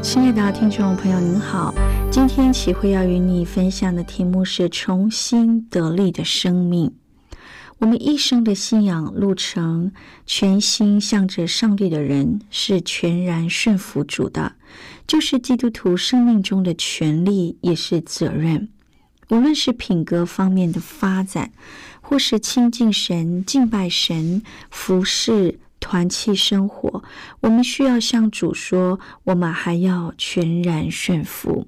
[0.00, 1.74] 亲爱的听众朋友，您好，
[2.10, 6.94] 今天启慧要与你分享的题目是“重新得力的生命”。
[7.78, 9.92] 我们一生的信仰路程，
[10.24, 14.52] 全心向着上帝的人是全然顺服主的，
[15.06, 18.68] 就是基督徒生命中的权利，也是责任。
[19.30, 21.50] 无论是品格方面的发展，
[22.00, 27.02] 或是亲近神、敬拜神、服侍、团契生活，
[27.40, 31.66] 我们需要向主说，我们还要全然顺服。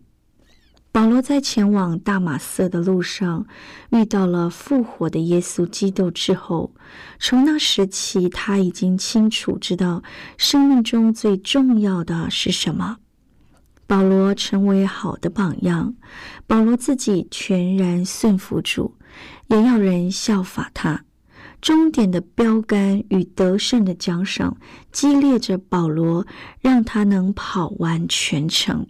[0.93, 3.47] 保罗在前往大马色的路上
[3.91, 6.75] 遇到了复活的耶稣基督之后，
[7.21, 10.03] 从那时起，他已经清楚知道
[10.37, 12.97] 生命中最重要的是什么。
[13.87, 15.95] 保罗成为好的榜样，
[16.49, 18.97] 保罗自己全然顺服主，
[19.47, 21.05] 也要人效法他。
[21.61, 24.57] 终点的标杆与得胜的奖赏
[24.91, 26.27] 激励着保罗，
[26.61, 28.87] 让他能跑完全程。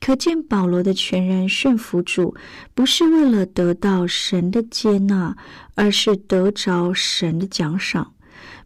[0.00, 2.34] 可见保罗的全然顺服主，
[2.74, 5.34] 不是为了得到神的接纳，
[5.74, 8.12] 而是得着神的奖赏；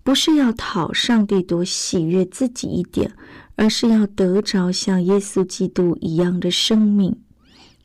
[0.02, 3.12] 不是要讨上帝多喜悦自己一点，
[3.54, 7.16] 而是要得着像耶稣基督一样的生命。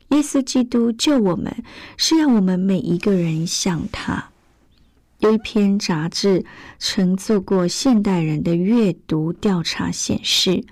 [0.08, 1.62] 耶稣基督救我们，
[1.96, 4.30] 是要我们每一个人像他。
[5.24, 6.44] 有一篇杂志
[6.78, 10.62] 曾做过现代人的阅读调查，显示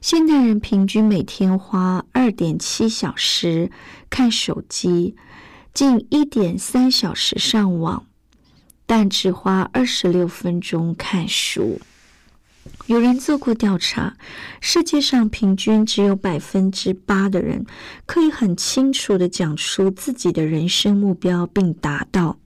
[0.00, 3.68] 现代人平均每天花二点七小时
[4.08, 5.16] 看手机，
[5.74, 8.06] 近一点三小时上网，
[8.86, 11.80] 但只花二十六分钟看书。
[12.86, 14.16] 有人做过调查，
[14.60, 17.66] 世界上平均只有百分之八的人
[18.06, 22.38] 可以很清楚的讲出自己的人生目标并达到。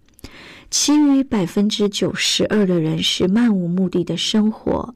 [0.71, 4.95] 其余百分之九十二的人是漫无目的的生活，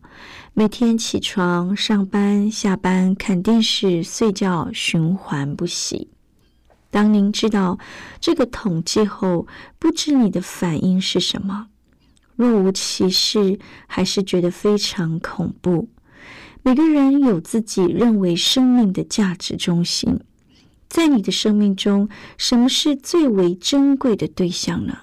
[0.53, 6.11] 每天起床、上班、下班、看电视、睡觉，循环不息。
[6.93, 7.77] 当您知道
[8.21, 9.49] 这个统计后，
[9.81, 11.67] 不知你的反应是什么？
[12.37, 13.59] 若无其事，
[13.89, 15.89] 还是觉得非常恐怖？
[16.63, 20.21] 每个人有自己认为生命的价值中心，
[20.89, 22.09] 在你的生命中，
[22.39, 24.99] 什么是最为珍贵的对象呢？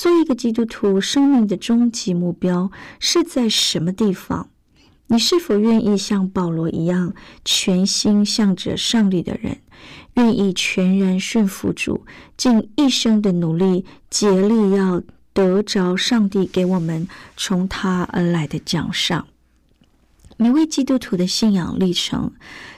[0.00, 4.48] 做一个基督徒，生命的终极目标是在什么地方？
[5.08, 7.12] 你是否愿意像保罗一样，
[7.44, 9.58] 全心向着上帝的人，
[10.14, 15.02] 愿意全然顺服主，尽一生的努力，竭力要
[15.34, 17.06] 得着上帝给我们
[17.36, 19.26] 从他而来的奖赏？
[20.42, 22.32] 每位基督徒的信仰历程，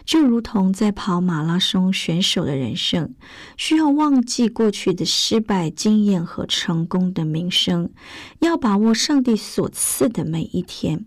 [0.04, 3.14] 就如同在跑马拉松选手的人生，
[3.56, 7.88] 需要忘记过去的失败经验和成功的名声，
[8.40, 11.06] 要把握上帝所赐的每一天，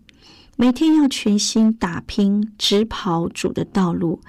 [0.56, 4.22] 每天要全心打拼，直跑主的道路，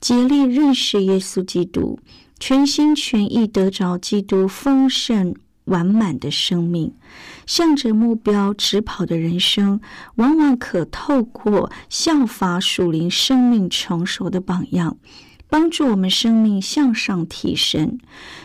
[0.00, 2.00] 竭力认识耶稣基督，
[2.40, 5.36] 全心全意得着基督丰盛。
[5.64, 6.92] 完满的生命，
[7.46, 9.80] 向着目标直跑的人生，
[10.16, 14.96] 往往可透过效法属灵生命成熟的榜样，
[15.48, 17.98] 帮助我们生命向上提升。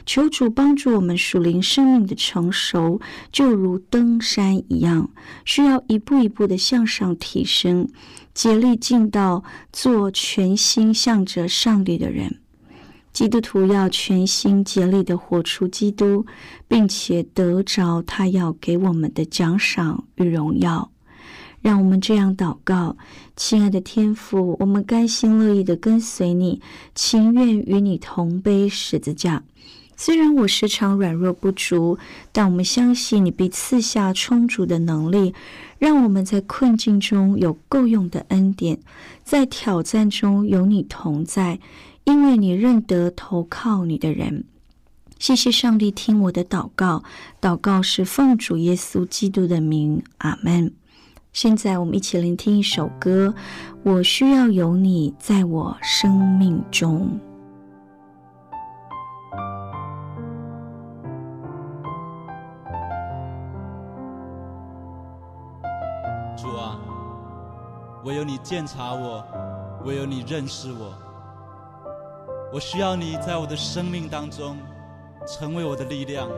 [0.06, 3.02] 求主帮助我们属灵生命的成熟，
[3.32, 5.10] 就如登山一样，
[5.46, 7.90] 需要一步一步的向上提升，
[8.34, 12.42] 竭力尽到做全心向着上帝的人。
[13.16, 16.26] 基督徒要全心竭力的活出基督，
[16.68, 20.92] 并且得着他要给我们的奖赏与荣耀。
[21.62, 22.98] 让我们这样祷告：
[23.38, 26.62] 亲爱的天父，我们甘心乐意的跟随你，
[26.94, 29.42] 情愿与你同背十字架，
[29.96, 31.98] 虽然我时常软弱不足，
[32.34, 35.34] 但我们相信你必赐下充足的能力，
[35.80, 38.78] 让我们在困境中有够用的恩典，
[39.24, 41.62] 在挑战中有你同在，
[42.06, 44.46] 因为你认得投靠你的人。
[45.18, 47.04] 谢谢上帝，听我的祷告。
[47.42, 50.72] 祷告是奉主耶稣基督的名，阿门。
[51.34, 53.30] 现在我们一起聆听一首歌，
[53.84, 57.10] 《我需要有你在我生命中》。
[66.38, 66.80] 主啊
[68.04, 69.26] 唯有你鉴察我，
[69.86, 71.05] 唯有你认识我。
[72.56, 74.56] 我需要你在我的生命当中，
[75.28, 76.32] 成为我的力量，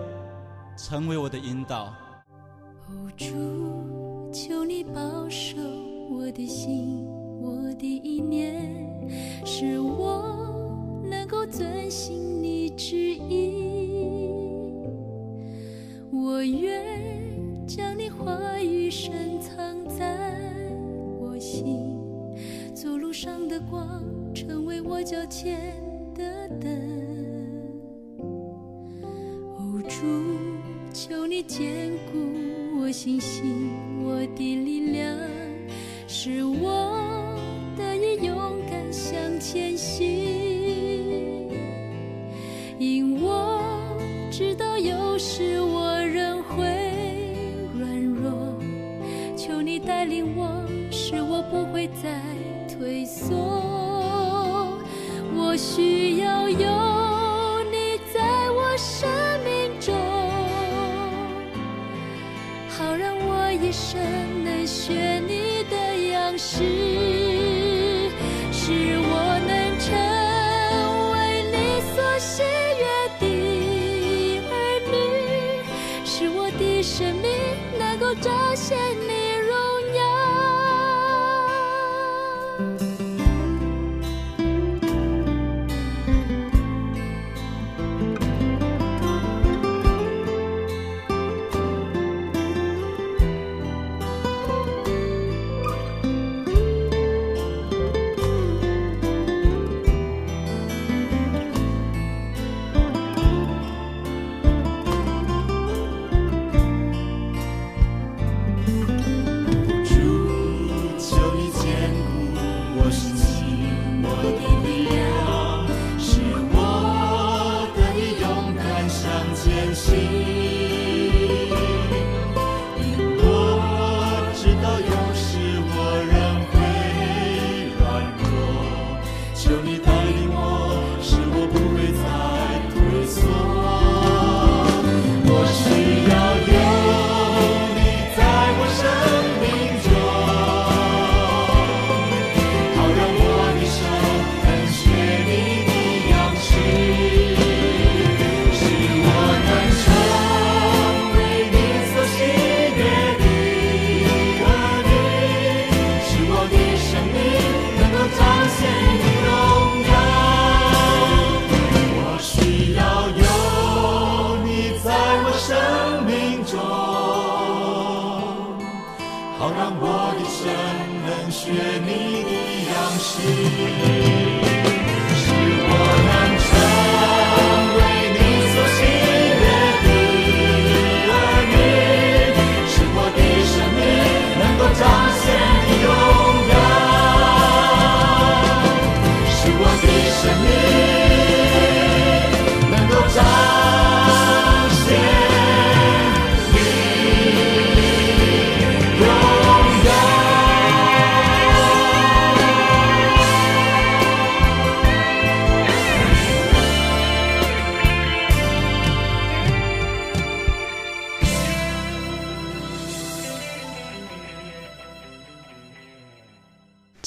[0.76, 1.94] 成为我的引导。
[3.16, 5.58] 主，求你保守
[6.10, 7.06] 我的心，
[7.40, 8.74] 我的意念，
[9.46, 14.02] 使我能够遵行你旨意。
[16.12, 20.18] 我愿将你话语深藏在
[21.20, 21.38] 我。
[21.38, 21.96] 心，
[22.74, 24.02] 走路上的光，
[24.34, 25.80] 成为我脚前
[26.18, 27.17] 的灯。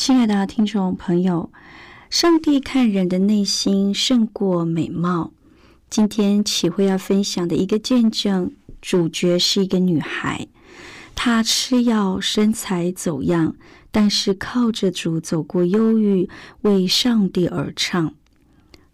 [0.02, 1.50] 亲爱的听众朋友，
[2.09, 5.30] 上帝看人的内心胜过美貌。
[5.90, 10.49] 今天启慧要分享的一个见证，主角是一个女孩，
[11.14, 13.54] 她吃药，身材走样，
[13.90, 16.30] 但是靠着主走过忧郁，
[16.62, 18.14] 为上帝而唱。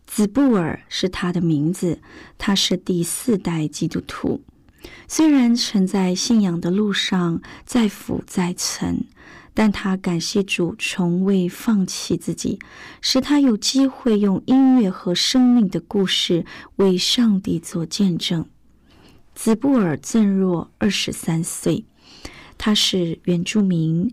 [0.09, 2.01] 子布尔是她的名字，
[2.37, 4.41] 她是第四代基督徒，
[5.07, 9.05] 虽然曾在信仰的路上再浮再沉。
[9.57, 12.59] 但他感谢主从未放弃自己，
[13.01, 16.45] 使他有机会用音乐和生命的故事
[16.77, 18.45] 为上帝做见证。
[19.35, 21.87] 子布尔赠若二十三岁，
[22.59, 24.13] 他是原住民。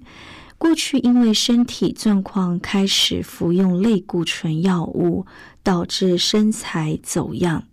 [0.57, 5.25] 过去因为身体状况开始服用类固醇药物，
[5.62, 7.65] 导致身材走样。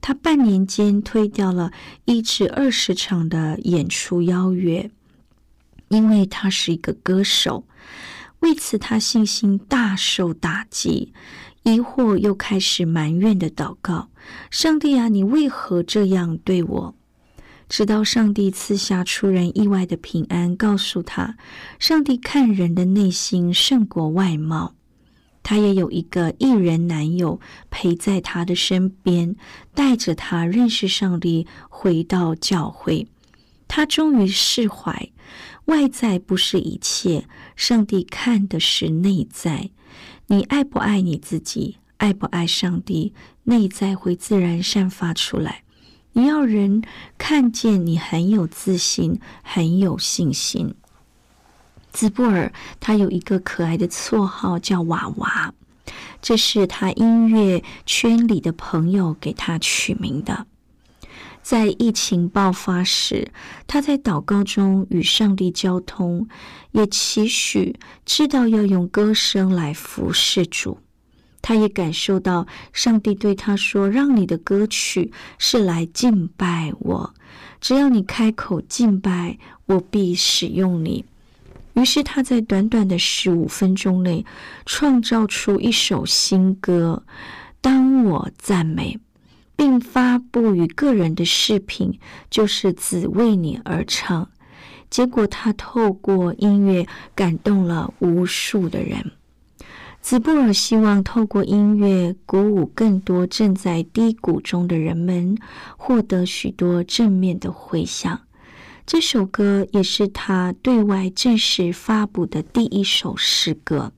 [0.00, 1.72] 他半年间推掉了
[2.04, 4.92] 一至二十场的演出邀约，
[5.90, 7.66] 因为他是一个歌手。
[8.38, 11.12] 为此，他信心大受打击，
[11.64, 14.08] 疑惑又开始埋怨的祷告
[14.50, 16.94] ：“上帝啊，你为何这样对我？”
[17.68, 21.36] 直到上帝赐下出人意外的平安，告诉他，
[21.78, 24.74] 上帝看人的内心胜过外貌。
[25.42, 29.36] 他也有一个艺人男友陪在他的身边，
[29.74, 33.06] 带着他认识上帝，回到教会。
[33.68, 35.12] 他终于释怀，
[35.70, 39.70] 外在不是一切，上帝看的是内在。
[40.26, 41.76] 你爱不爱你自己？
[41.98, 43.14] 爱不爱上帝？
[43.44, 45.62] 内在会自然散发出来。
[46.14, 46.82] 你要人
[47.16, 50.74] 看见你很有自信，很有信心。
[51.92, 55.54] 兹布尔他有一个可爱的绰号叫娃娃，
[56.20, 60.48] 这是他音乐圈里的朋友给他取名的。
[61.42, 63.30] 在疫情爆发时，
[63.66, 66.28] 他在祷告中与上帝交通，
[66.72, 70.78] 也期许知道要用歌声来服侍主。
[71.42, 77.14] 他也感受到上帝对他说：“让你的歌曲是来敬拜我，
[77.60, 81.04] 只要你开口敬拜，我必使用你。”
[81.72, 84.26] 于是他在短短的十五分钟内
[84.66, 87.02] 创造出一首新歌
[87.62, 88.98] 《当我赞美》，
[89.60, 92.00] 并发布于个人的视频，
[92.30, 94.30] 就是只为你而唱。
[94.88, 99.12] 结果他透过音乐感动了无数的人。
[100.00, 105.36] 子布尔希望透过音乐鼓舞更多正在低谷中的人们，
[105.76, 108.18] 获得许多正面的回响。
[108.86, 113.92] 这首歌也是他对外正式发布的第一首诗歌。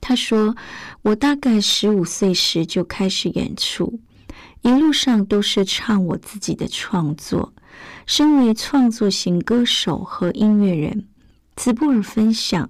[0.00, 0.56] 他说
[1.02, 4.00] ：“我大概十五岁时就开始演出，
[4.66, 7.52] 一路上都是唱我自己的创作。
[8.04, 11.04] 身为创作型歌手和音乐人，
[11.54, 12.68] 子布尔分享。”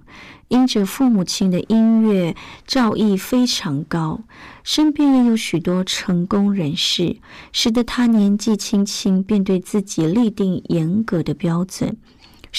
[0.49, 2.33] 因着父母亲的音乐
[2.65, 4.21] 造诣非常高，
[4.63, 7.17] 身边也有许多成功人士，
[7.51, 11.97] 使得他年纪轻轻便对自己立定严格的标准，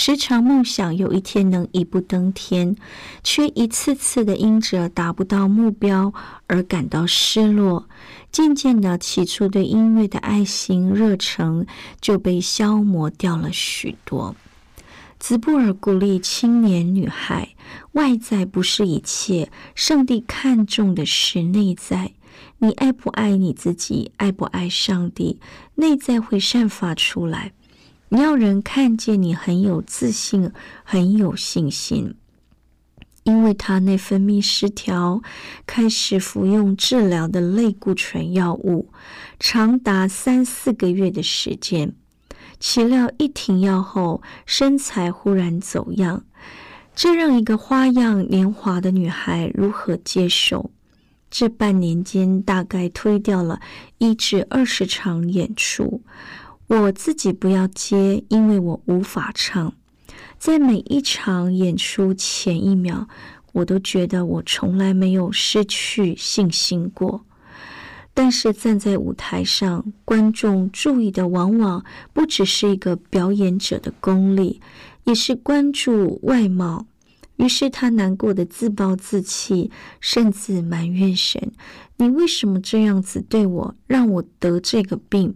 [0.01, 2.77] 时常梦想有一天能一步登天，
[3.25, 6.15] 却一次次的因着达不到目标
[6.47, 7.89] 而感到失落。
[8.31, 11.67] 渐渐的，起初对音乐的爱心热诚
[12.01, 14.37] 就被消磨掉了许多。
[15.19, 17.57] 兹布尔鼓励青年女孩：
[17.95, 22.13] 外在不是一切，上帝看重的是内在。
[22.59, 24.13] 你爱不爱你自己？
[24.19, 25.41] 爱不爱上帝？
[25.75, 27.51] 内在会散发出来。
[28.11, 30.51] 你要人看见你很有自信，
[30.83, 32.15] 很有信心。
[33.25, 35.21] 因为他内分泌失调，
[35.67, 38.89] 开始服用治疗的类固醇药物，
[39.39, 41.93] 长达三四个月的时间。
[42.59, 46.25] 岂料一停药后，身材忽然走样，
[46.97, 50.71] 这让一个花样年华的女孩如何接受？
[51.31, 53.61] 这半年间，大概推掉了
[53.99, 56.03] 一至二十场演出。
[56.69, 59.73] 我自己不要接，因为我无法唱。
[60.39, 63.09] 在每一场演出前一秒，
[63.53, 67.25] 我都觉得我从来没有失去信心过。
[68.13, 74.61] 但是站在舞台上，观众注意的往往不只是一个表演者的功力，
[75.05, 76.87] 也是关注外貌。
[77.37, 79.71] 于是他难过的自暴自弃，
[80.01, 81.53] 甚至埋怨神
[81.97, 85.35] ：“你为什么这样子对我，让我得这个病？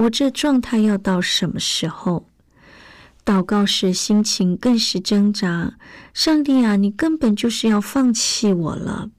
[0.00, 2.26] 我这状态要到什么时候？”
[3.24, 5.74] 祷告时心情更是挣扎
[6.12, 9.10] ：“上帝啊，你根本就是要放弃我了。”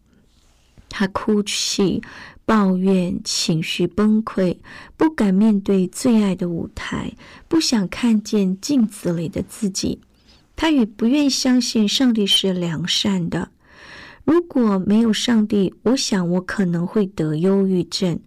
[0.89, 2.01] 他哭泣。
[2.43, 4.57] 抱怨、情绪崩溃，
[4.97, 7.13] 不敢面对最爱的舞台，
[7.47, 10.01] 不想看见镜子里的自己。
[10.57, 13.51] 他也不愿相信上帝是良善的。
[14.25, 18.19] 如果没有上帝，我想我可能会得忧郁症。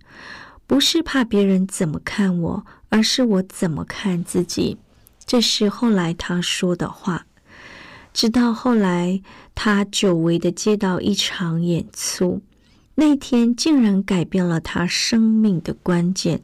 [0.66, 4.78] 不是怕别人怎么看我，而是我怎么看自己。
[5.26, 7.26] 这是后来他说的话。
[8.12, 9.20] 直到后来，
[9.54, 12.40] 他久违的接到一场演出。
[12.94, 16.42] 那天竟然改变了他生命的关键。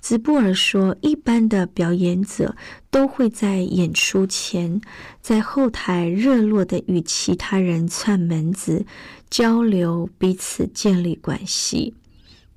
[0.00, 2.56] 兹布尔说，一般的表演者
[2.90, 4.80] 都会在演出前，
[5.20, 8.84] 在后台热络的与其他人串门子、
[9.30, 11.94] 交流，彼此建立关系。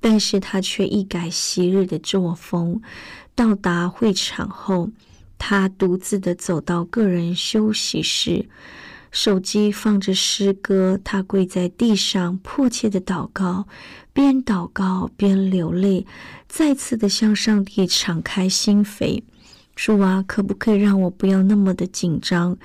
[0.00, 2.80] 但是他却一改昔日的作风，
[3.34, 4.90] 到达会场后，
[5.38, 8.48] 他独自的走到个人休息室。
[9.12, 13.66] 手机放着诗歌，他跪在地上，迫切的祷告，
[14.12, 16.06] 边祷告边流泪，
[16.48, 19.22] 再次的向上帝敞开心扉。
[19.74, 22.56] 主啊，可不可以让我不要那么的紧张？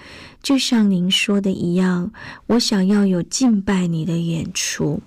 [0.44, 2.12] 就像您说的一样，
[2.46, 5.02] 我想要有敬拜你的演出。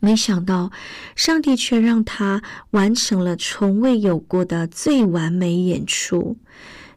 [0.00, 0.70] 没想到，
[1.14, 6.36] 上帝却让他完成了从未有过的最完美演出。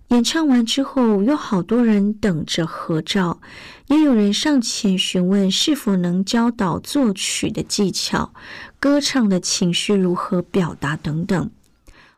[0.10, 3.40] 演唱完之后，有好多人等着合照，
[3.88, 8.34] 也有人上前询问是否能教导作曲的技巧、
[8.80, 11.52] 歌唱的情绪如何表达等等。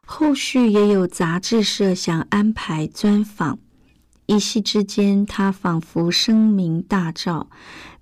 [0.06, 3.60] 后续也有杂志社想安排专访，
[4.26, 7.48] 一夕之间，他仿佛声名大噪。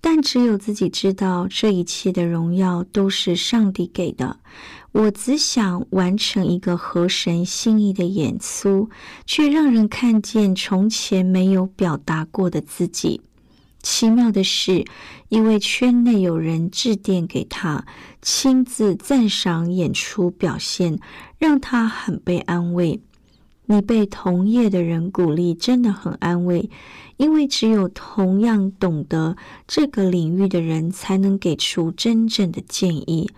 [0.01, 4.39] 但只有自己知道，这一切的荣耀都是上帝给的。
[4.91, 8.89] 我只想完成一个合神心意的演出，
[9.25, 13.21] 却让人看见从前没有表达过的自己。
[13.81, 14.85] 奇妙的是，
[15.29, 17.85] 一位圈内有人致电给他，
[18.21, 20.99] 亲自赞赏演出表现，
[21.37, 22.99] 让他很被安慰。
[23.71, 26.67] 你被同业的人鼓励，真的很安慰，
[27.17, 33.29] 因为只有同样懂得这个领域的人，才能给出真正的建议。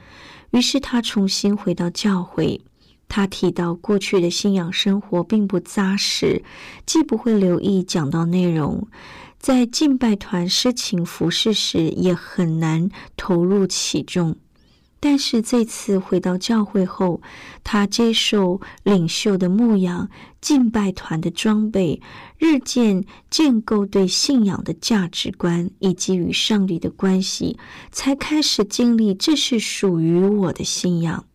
[0.51, 2.61] 于是他重新回到教会。
[3.09, 6.41] 他提到过去的信仰生活并不扎实，
[6.85, 8.87] 既不会留意讲到内容，
[9.37, 14.37] 在敬拜团诗情服饰时也很难投入其中。
[15.03, 17.23] 但是这次回到教会后，
[17.63, 20.07] 他接受领袖的牧养，
[20.39, 21.99] 敬拜团的装备，
[22.37, 27.57] 日渐建构对信仰的价值观以及与上帝的关系，
[27.91, 31.25] 才开始经历这是属于我的信仰。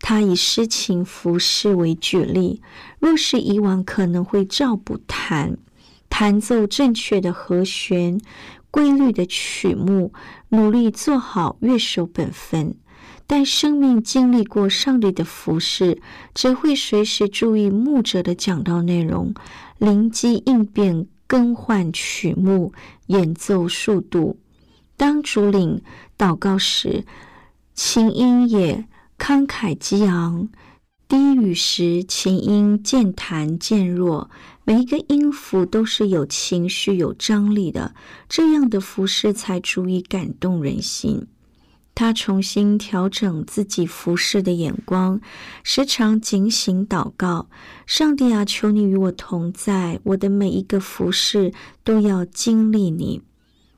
[0.00, 2.60] 他以诗情服饰为举例，
[2.98, 5.56] 若是以往可能会照补弹，
[6.08, 8.20] 弹奏正确的和弦、
[8.72, 10.12] 规律的曲目，
[10.48, 12.74] 努力做好乐手本分。
[13.26, 16.00] 但生命经历过上帝的服侍，
[16.34, 19.34] 则会随时注意牧者的讲道内容，
[19.78, 22.72] 灵机应变更换曲目、
[23.08, 24.38] 演奏速度。
[24.96, 25.82] 当主领
[26.16, 27.04] 祷告时，
[27.74, 28.86] 琴音也
[29.18, 30.48] 慷慨激昂；
[31.06, 34.30] 低语时，琴音渐弹渐弱。
[34.64, 37.94] 每一个音符都是有情绪、有张力的，
[38.28, 41.26] 这样的服饰才足以感动人心。
[41.98, 45.20] 他重新调整自己服侍的眼光，
[45.64, 47.48] 时常警醒祷告
[47.86, 53.22] ：“上帝啊，求你与我同在，我的每一个服侍都要经历你。”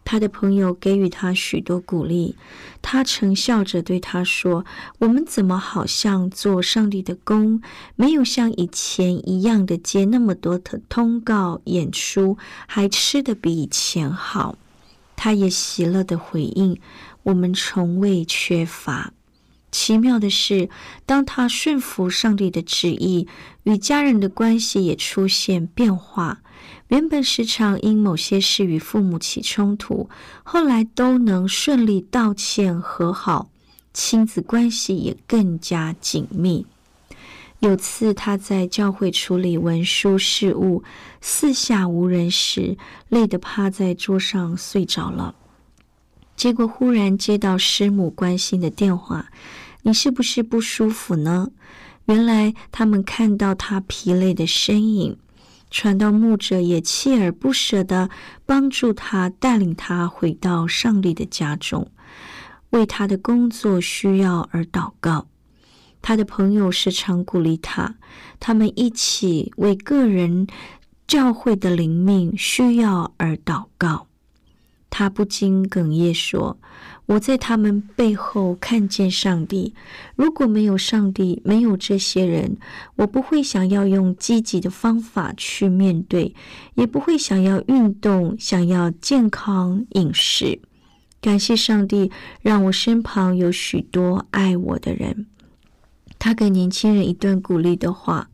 [0.04, 2.36] 他的朋友给予他许多鼓励，
[2.82, 4.66] 他曾笑着对他说
[5.00, 7.62] ：“我们怎么好像做上帝的工，
[7.96, 14.58] 没有像以前一样的接那么多的通告演出，还吃得比以前好？”
[15.22, 16.80] 他也喜乐的回应。
[17.24, 19.12] 我们从未缺乏。
[19.70, 20.70] 奇妙的是，
[21.04, 23.28] 当他顺服上帝的旨意，
[23.64, 26.40] 与家人的关系也出现变化。
[26.88, 30.08] 原本时常因某些事与父母起冲突，
[30.42, 33.50] 后来都能顺利道歉和好，
[33.92, 36.64] 亲子关系也更加紧密。
[37.60, 40.82] 有次他在教会处理文书事务，
[41.20, 42.76] 四下无人时，
[43.08, 45.34] 累得趴在桌上睡着了。
[46.34, 49.26] 结果忽然接到师母关心的电话
[49.84, 51.50] ：“你是不是不舒服呢？”
[52.06, 55.18] 原来他们看到他疲累的身影，
[55.70, 58.08] 传道牧者也锲而不舍地
[58.46, 61.90] 帮助他，带领他回到上帝的家中，
[62.70, 65.26] 为他的工作需要而祷告。
[66.02, 67.96] 他的朋友时常鼓励他，
[68.38, 70.46] 他们一起为个人、
[71.06, 74.06] 教会的灵命需要而祷告。
[74.92, 76.58] 他不禁哽咽说
[77.06, 79.72] ：“我在他们背后看见上帝。
[80.16, 82.56] 如果没有上帝，没有这些人，
[82.96, 86.34] 我不会想要用积极的方法去面对，
[86.74, 90.60] 也不会想要运动，想要健康饮食。
[91.20, 92.10] 感谢上帝，
[92.42, 95.26] 让我身旁有许多爱我的人。”
[96.20, 98.30] 他给年轻人一段鼓励的话。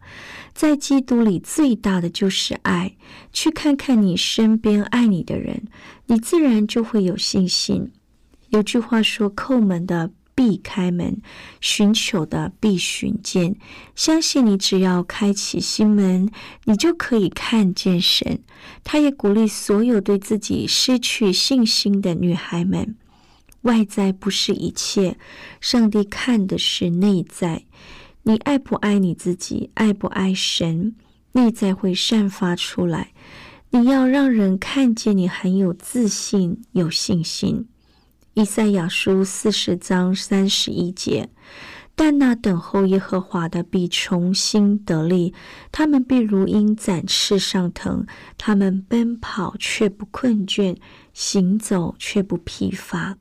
[0.55, 2.97] 在基督里，最大的就是爱。
[3.31, 5.65] 去看看你身边爱你的人，
[6.07, 7.93] 你自然就会有信心。
[8.49, 11.21] 有句话说：“叩门的必开门，
[11.61, 13.57] 寻求的必寻见。
[13.95, 16.31] 相信你只要开启心门，
[16.65, 18.39] 你就可以看见神。
[18.83, 22.97] 他也鼓励所有对自己失去信心的女孩们：
[23.67, 25.19] 外在不是一切，
[25.61, 27.65] 上帝看的是内在。
[28.23, 29.71] 你爱不爱你自己？
[29.75, 30.95] 爱不爱神？
[31.33, 33.13] 内在会散发出来。
[33.71, 37.67] 你要让人看见你很有自信、有信心。
[38.35, 41.29] 以赛亚书四十章三十一节，
[41.97, 45.35] 但那等候耶和华的必重新得力，
[45.73, 48.07] 他们必如鹰展翅上腾，
[48.39, 50.77] 他们奔跑却不困倦，
[51.13, 53.19] 行走却不疲乏。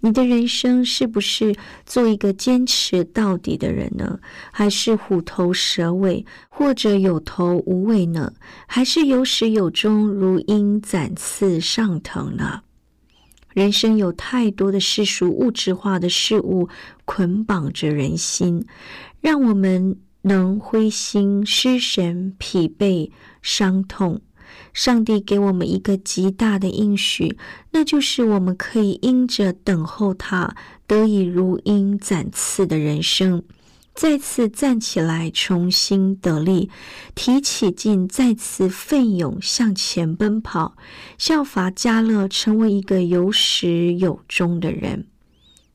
[0.00, 4.20] 你的人生是不是做一个坚持到底的人呢？
[4.52, 8.32] 还是虎头蛇尾，或者有头无尾呢？
[8.66, 12.62] 还是有始有终，如鹰展翅上腾呢？
[13.52, 16.68] 人生有太多的世俗物质化的事物
[17.04, 18.64] 捆绑着人心，
[19.20, 23.10] 让我们能灰心失神、疲惫、
[23.42, 24.20] 伤痛。
[24.72, 27.36] 上帝给我们一个极大的应许，
[27.72, 30.54] 那就是我们可以因着等候他，
[30.86, 33.42] 得以如鹰展翅的人生，
[33.92, 36.70] 再次站起来，重新得力，
[37.16, 40.76] 提起劲，再次奋勇向前奔跑，
[41.18, 45.07] 效法加勒，成为一个有始有终的人。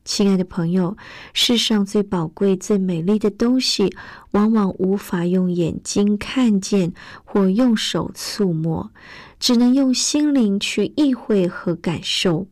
[0.06, 0.98] 亲爱的朋友，
[1.34, 3.96] 世上最宝贵、最美丽的东西，
[4.32, 8.92] 往往无法用眼睛看见或用手触摸，
[9.40, 12.48] 只能用心灵去意会和感受。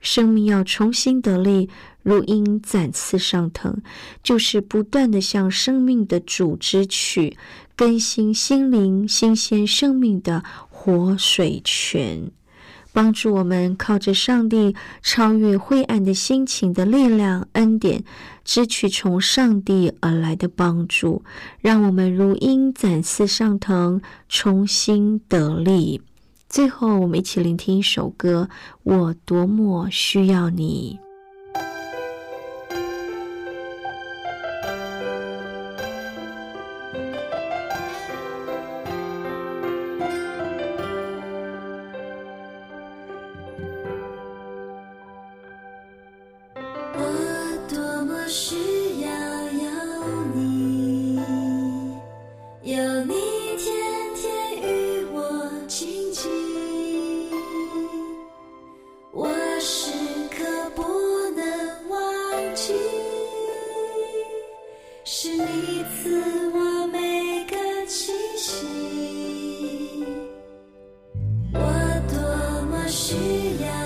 [0.00, 1.70] 生命要重新得力，
[2.02, 3.80] 如鹰展翅上腾，
[4.22, 7.38] 就是不断的向生命的主织取
[7.74, 12.32] 更新心灵、新鲜生命的活水泉。
[12.92, 18.04] 帮助我们靠着上帝超越灰暗的心情的力量恩典，
[18.44, 21.24] 支取从上帝而来的帮助，
[21.60, 26.02] 让我们如鹰展翅上腾，重新得力。
[26.48, 28.50] 最后，我们一起聆听一首歌：
[28.82, 31.01] 我多么需要你。
[72.92, 73.14] 需
[73.58, 73.81] 要。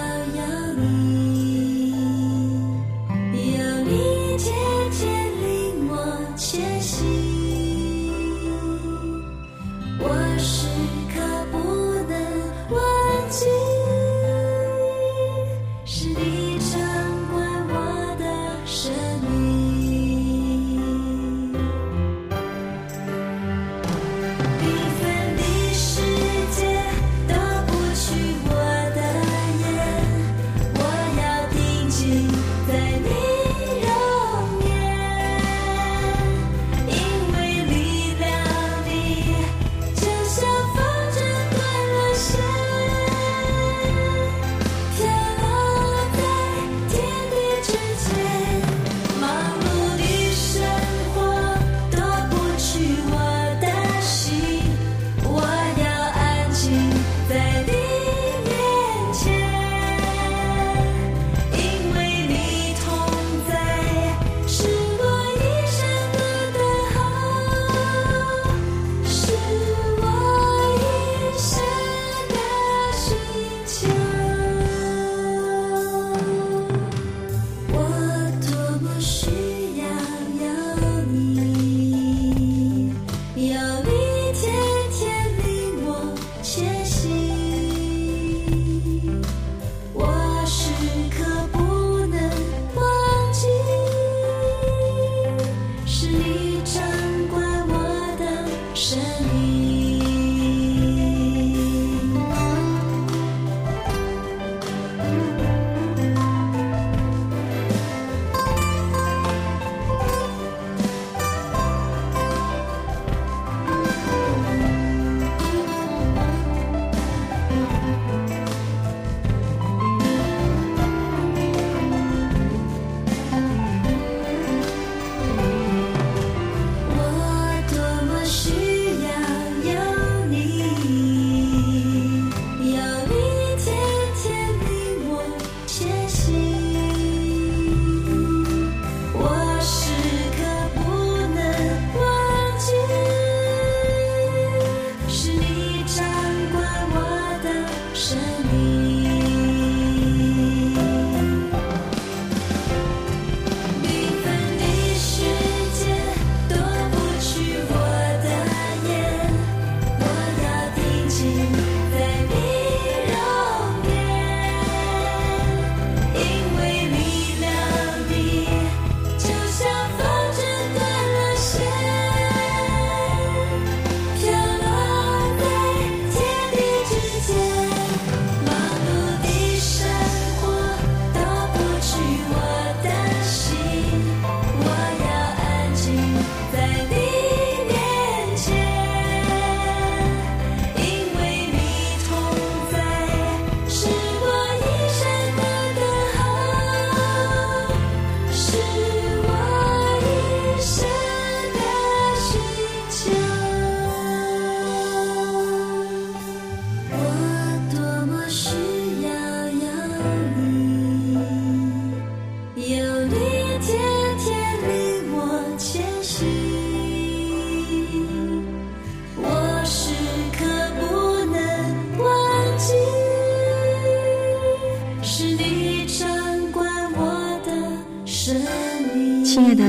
[161.16, 161.55] 心。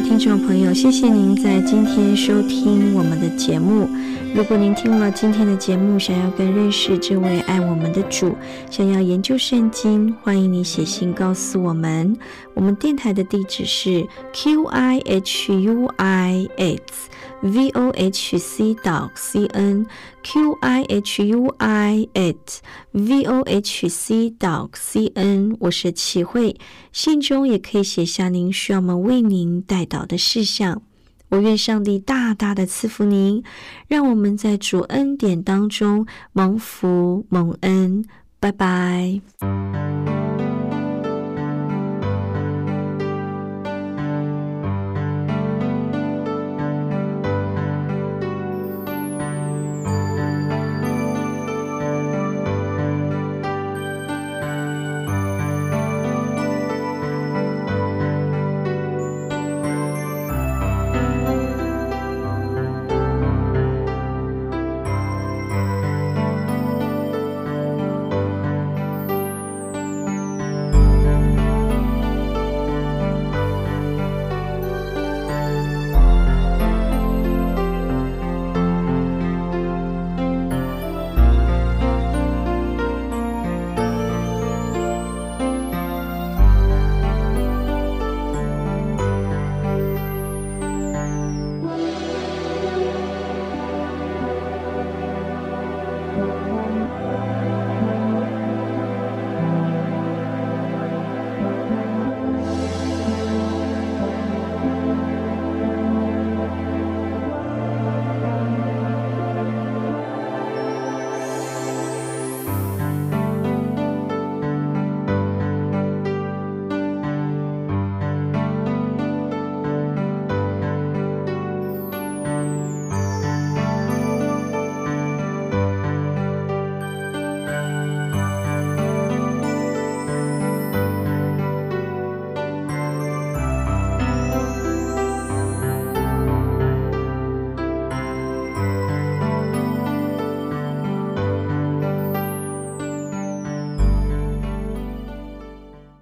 [0.07, 3.89] 听众朋友，谢谢您在今天收听我们的节目。
[4.33, 8.35] 如果您听了今天的节目，想要更认识这位爱我们的主，
[8.69, 12.15] 想要研究圣经，欢迎你写信告诉我们。
[12.53, 17.09] 我们电台的地址是 q i h u i s
[17.41, 19.85] v o h c dot c n
[20.23, 22.61] q i h u i s
[22.91, 25.57] v o h c dot c n。
[25.59, 26.55] 我是启慧，
[26.91, 30.83] 信中也可以写下您需要我们为您带导的事项。
[31.29, 33.43] 我愿上帝大大的赐福您，
[33.87, 38.05] 让我们在主恩典当中蒙福蒙恩。
[38.39, 39.96] 拜拜。